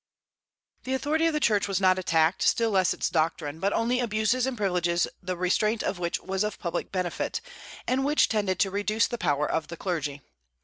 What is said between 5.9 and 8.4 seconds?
which was of public benefit, and which